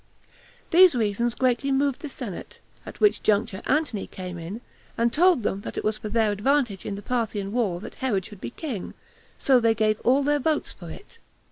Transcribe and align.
These 0.71 0.95
reasons 0.95 1.35
greatly 1.35 1.71
moved 1.71 2.01
the 2.01 2.09
senate; 2.09 2.59
at 2.87 2.99
which 2.99 3.21
juncture 3.21 3.61
Antony 3.67 4.07
came 4.07 4.39
in, 4.39 4.61
and 4.97 5.13
told 5.13 5.43
them 5.43 5.61
that 5.61 5.77
it 5.77 5.83
was 5.83 5.99
for 5.99 6.09
their 6.09 6.31
advantage 6.31 6.87
in 6.87 6.95
the 6.95 7.03
Parthian 7.03 7.51
war 7.51 7.79
that 7.81 7.93
Herod 8.01 8.25
should 8.25 8.41
be 8.41 8.49
king; 8.49 8.95
so 9.37 9.59
they 9.59 9.75
all 10.03 10.23
gave 10.23 10.25
their 10.25 10.39
votes 10.39 10.71
for 10.73 10.89
it. 10.89 11.19